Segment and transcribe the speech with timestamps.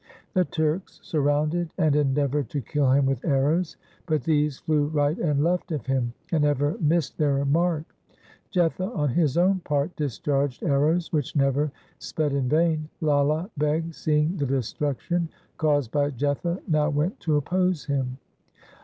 [0.33, 3.77] The Turks surrounded and endeavoured to kill him with arrows,
[4.07, 7.45] but these flew right and left of him and ever missed LIFE OF GURU HAR
[7.45, 7.53] GOBIND
[8.55, 8.97] 185 their mark.
[8.97, 12.89] Jetha on his own part discharged arrows which never sped in vain.
[13.01, 18.17] Lala Beg, seeing the destruction caused by Jetha, now went to oppose him.